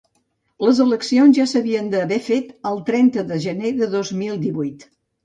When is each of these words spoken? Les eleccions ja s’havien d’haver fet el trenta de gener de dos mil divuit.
Les 0.67 0.79
eleccions 0.85 1.35
ja 1.39 1.43
s’havien 1.51 1.91
d’haver 1.91 2.17
fet 2.29 2.47
el 2.71 2.81
trenta 2.87 3.27
de 3.33 3.39
gener 3.45 3.75
de 3.83 3.91
dos 3.93 4.13
mil 4.23 4.41
divuit. 4.47 4.89